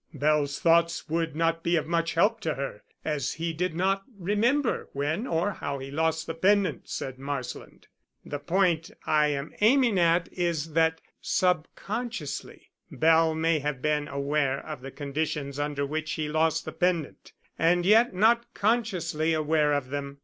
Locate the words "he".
3.33-3.53, 5.77-5.91, 16.13-16.27